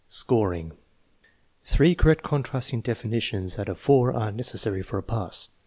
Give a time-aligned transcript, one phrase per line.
[0.07, 0.71] Scoring.
[1.63, 5.49] Three correct contrasting definitions out of four are necessary for a pass.